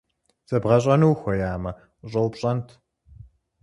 Зэбгъэщӏэну 0.49 1.07
ухуеямэ, 1.11 1.71
ущӏэупщӏэнт. 2.03 2.67